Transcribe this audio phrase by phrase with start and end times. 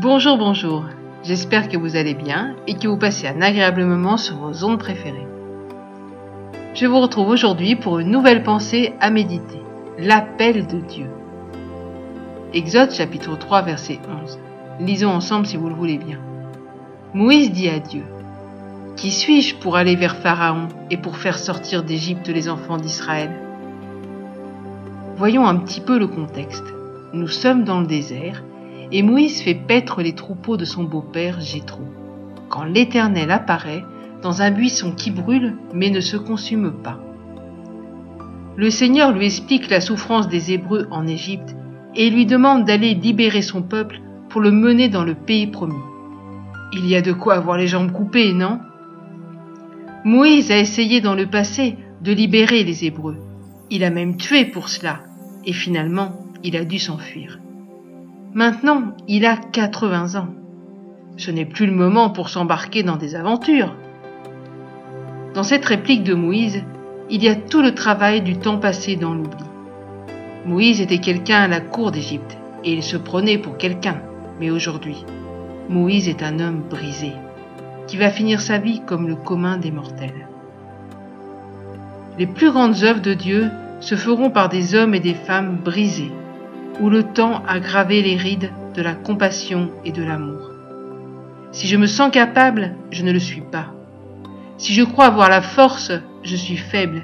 [0.00, 0.86] Bonjour, bonjour.
[1.22, 4.78] J'espère que vous allez bien et que vous passez un agréable moment sur vos ondes
[4.78, 5.26] préférées.
[6.74, 9.60] Je vous retrouve aujourd'hui pour une nouvelle pensée à méditer.
[9.98, 11.08] L'appel de Dieu.
[12.54, 14.38] Exode chapitre 3 verset 11.
[14.80, 16.18] Lisons ensemble si vous le voulez bien.
[17.12, 18.04] Moïse dit à Dieu,
[18.96, 23.30] Qui suis-je pour aller vers Pharaon et pour faire sortir d'Égypte les enfants d'Israël?
[25.18, 26.64] Voyons un petit peu le contexte.
[27.12, 28.42] Nous sommes dans le désert
[28.92, 31.82] et Moïse fait paître les troupeaux de son beau-père Jéthro.
[32.50, 33.84] Quand l'Éternel apparaît
[34.22, 37.00] dans un buisson qui brûle mais ne se consume pas.
[38.56, 41.56] Le Seigneur lui explique la souffrance des Hébreux en Égypte
[41.96, 45.74] et lui demande d'aller libérer son peuple pour le mener dans le pays promis.
[46.74, 48.60] Il y a de quoi avoir les jambes coupées, non?
[50.04, 53.16] Moïse a essayé dans le passé de libérer les Hébreux.
[53.70, 55.00] Il a même tué pour cela,
[55.46, 56.12] et finalement
[56.42, 57.38] il a dû s'enfuir.
[58.34, 60.28] Maintenant, il a 80 ans.
[61.18, 63.76] Ce n'est plus le moment pour s'embarquer dans des aventures.
[65.34, 66.64] Dans cette réplique de Moïse,
[67.10, 69.44] il y a tout le travail du temps passé dans l'oubli.
[70.46, 74.00] Moïse était quelqu'un à la cour d'Égypte, et il se prenait pour quelqu'un.
[74.40, 75.04] Mais aujourd'hui,
[75.68, 77.12] Moïse est un homme brisé,
[77.86, 80.26] qui va finir sa vie comme le commun des mortels.
[82.18, 86.12] Les plus grandes œuvres de Dieu se feront par des hommes et des femmes brisés,
[86.82, 90.50] où le temps a gravé les rides de la compassion et de l'amour.
[91.52, 93.66] Si je me sens capable, je ne le suis pas.
[94.58, 95.92] Si je crois avoir la force,
[96.24, 97.02] je suis faible.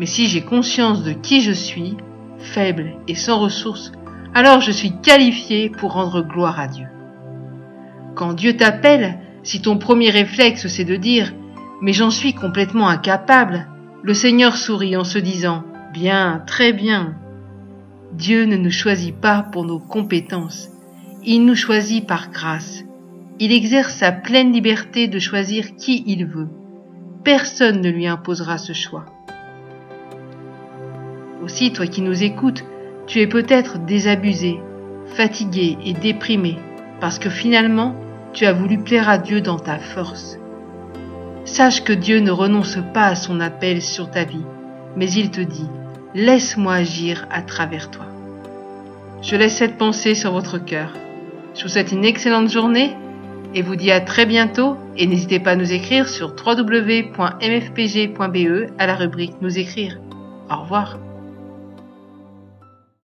[0.00, 1.96] Mais si j'ai conscience de qui je suis,
[2.40, 3.92] faible et sans ressources,
[4.34, 6.86] alors je suis qualifié pour rendre gloire à Dieu.
[8.16, 11.26] Quand Dieu t'appelle, si ton premier réflexe c'est de dire⁇
[11.80, 13.54] Mais j'en suis complètement incapable⁇
[14.02, 17.14] le Seigneur sourit en se disant⁇ Bien, très bien,
[18.12, 20.70] Dieu ne nous choisit pas pour nos compétences,
[21.24, 22.84] il nous choisit par grâce.
[23.40, 26.48] Il exerce sa pleine liberté de choisir qui il veut.
[27.24, 29.06] Personne ne lui imposera ce choix.
[31.42, 32.64] Aussi, toi qui nous écoutes,
[33.06, 34.60] tu es peut-être désabusé,
[35.06, 36.58] fatigué et déprimé,
[37.00, 37.96] parce que finalement,
[38.32, 40.38] tu as voulu plaire à Dieu dans ta force.
[41.44, 44.44] Sache que Dieu ne renonce pas à son appel sur ta vie,
[44.96, 45.68] mais il te dit,
[46.14, 48.06] laisse-moi agir à travers toi.
[49.22, 50.90] Je laisse cette pensée sur votre cœur.
[51.54, 52.96] Je vous souhaite une excellente journée
[53.54, 57.12] et vous dis à très bientôt et n'hésitez pas à nous écrire sur www.mfpg.be
[58.78, 59.98] à la rubrique Nous écrire.
[60.50, 60.98] Au revoir.